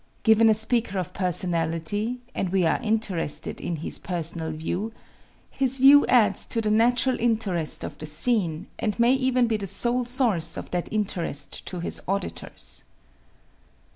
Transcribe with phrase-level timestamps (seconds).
[0.23, 4.91] Given a speaker of personality, and we are interested in his personal view
[5.51, 9.67] his view adds to the natural interest of the scene, and may even be the
[9.67, 12.85] sole source of that interest to his auditors.